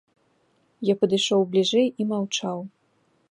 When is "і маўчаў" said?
1.99-2.57